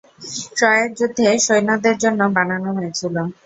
ট্রয়ের 0.55 0.89
যুদ্ধে 0.97 1.27
সৈন্যদের 1.45 1.95
জন্য 2.03 2.21
বানানো 2.35 2.69
হয়েছিলো। 2.77 3.21